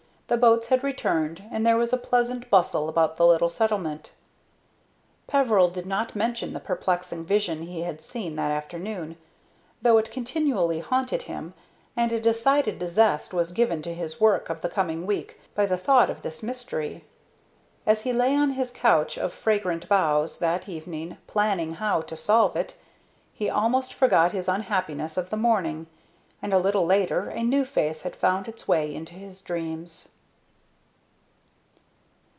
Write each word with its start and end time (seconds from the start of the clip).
The 0.27 0.37
boats 0.37 0.69
had 0.69 0.81
returned, 0.81 1.43
and 1.51 1.67
there 1.67 1.75
was 1.75 1.91
a 1.91 1.97
pleasant 1.97 2.49
bustle 2.49 2.87
about 2.87 3.17
the 3.17 3.27
little 3.27 3.49
settlement. 3.49 4.13
Peveril 5.27 5.69
did 5.69 5.85
not 5.85 6.15
mention 6.15 6.53
the 6.53 6.61
perplexing 6.61 7.25
vision 7.25 7.63
he 7.63 7.81
had 7.81 7.99
seen 8.01 8.37
that 8.37 8.49
afternoon, 8.53 9.17
though 9.81 9.97
it 9.97 10.09
continually 10.09 10.79
haunted 10.79 11.23
him, 11.23 11.53
and 11.97 12.13
a 12.13 12.21
decided 12.21 12.81
zest 12.87 13.33
was 13.33 13.51
given 13.51 13.81
to 13.81 13.93
his 13.93 14.21
work 14.21 14.49
of 14.49 14.61
the 14.61 14.69
coming 14.69 15.05
week 15.05 15.37
by 15.53 15.65
the 15.65 15.75
thought 15.75 16.09
of 16.09 16.21
this 16.21 16.41
mystery. 16.41 17.03
As 17.85 18.03
he 18.03 18.13
lay 18.13 18.33
on 18.33 18.51
his 18.51 18.71
couch 18.71 19.17
of 19.17 19.33
fragrant 19.33 19.89
boughs 19.89 20.39
that 20.39 20.69
evening 20.69 21.17
planning 21.27 21.73
how 21.73 21.99
to 22.03 22.15
solve 22.15 22.55
it, 22.55 22.77
he 23.33 23.49
almost 23.49 23.93
forgot 23.93 24.31
his 24.31 24.47
unhappiness 24.47 25.17
of 25.17 25.29
the 25.29 25.35
morning, 25.35 25.87
and 26.41 26.53
a 26.53 26.57
little 26.57 26.85
later 26.85 27.27
a 27.27 27.43
new 27.43 27.65
face 27.65 28.03
had 28.03 28.15
found 28.15 28.47
its 28.47 28.65
way 28.65 28.95
into 28.95 29.15
his 29.15 29.41
dreams. 29.41 30.07